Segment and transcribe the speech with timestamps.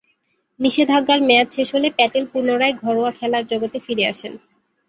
[0.59, 4.33] নিষেধাজ্ঞার মেয়াদ শেষ হলে প্যাটেল পুনরায় ঘরোয়া খেলার জগতে ফিরে আসেন।